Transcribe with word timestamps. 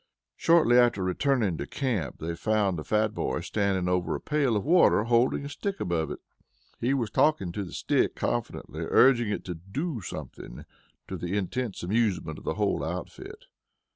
Shortly 0.35 0.79
after 0.79 1.03
returning 1.03 1.57
to 1.59 1.67
camp, 1.67 2.17
they 2.17 2.33
found 2.35 2.79
the 2.79 2.83
fat 2.83 3.13
boy 3.13 3.41
standing 3.41 3.87
over 3.87 4.15
a 4.15 4.19
pail 4.19 4.55
of 4.57 4.65
water 4.65 5.03
holding 5.03 5.43
the 5.43 5.49
stick 5.49 5.79
above 5.79 6.09
it. 6.09 6.17
He 6.79 6.91
was 6.95 7.11
talking 7.11 7.51
to 7.51 7.63
the 7.63 7.71
stick 7.71 8.15
confidentially, 8.15 8.87
urging 8.89 9.29
it 9.29 9.45
to 9.45 9.53
"do 9.53 10.01
something," 10.03 10.65
to 11.07 11.17
the 11.17 11.37
intense 11.37 11.83
amusement 11.83 12.39
of 12.39 12.45
the 12.45 12.55
whole 12.55 12.83
outfit. 12.83 13.45